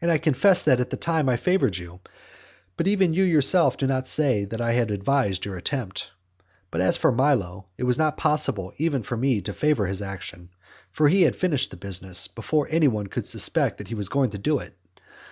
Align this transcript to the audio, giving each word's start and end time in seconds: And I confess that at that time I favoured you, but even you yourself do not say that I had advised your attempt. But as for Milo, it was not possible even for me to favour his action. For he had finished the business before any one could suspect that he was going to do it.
And 0.00 0.08
I 0.08 0.18
confess 0.18 0.62
that 0.62 0.78
at 0.78 0.90
that 0.90 1.00
time 1.00 1.28
I 1.28 1.36
favoured 1.36 1.76
you, 1.78 1.98
but 2.76 2.86
even 2.86 3.12
you 3.12 3.24
yourself 3.24 3.76
do 3.76 3.88
not 3.88 4.06
say 4.06 4.44
that 4.44 4.60
I 4.60 4.70
had 4.70 4.92
advised 4.92 5.44
your 5.44 5.56
attempt. 5.56 6.10
But 6.70 6.80
as 6.80 6.96
for 6.96 7.10
Milo, 7.10 7.66
it 7.76 7.82
was 7.82 7.98
not 7.98 8.16
possible 8.16 8.72
even 8.76 9.02
for 9.02 9.16
me 9.16 9.40
to 9.40 9.52
favour 9.52 9.86
his 9.88 10.00
action. 10.00 10.50
For 10.92 11.08
he 11.08 11.22
had 11.22 11.34
finished 11.34 11.72
the 11.72 11.76
business 11.76 12.28
before 12.28 12.68
any 12.70 12.86
one 12.86 13.08
could 13.08 13.26
suspect 13.26 13.78
that 13.78 13.88
he 13.88 13.96
was 13.96 14.08
going 14.08 14.30
to 14.30 14.38
do 14.38 14.60
it. 14.60 14.76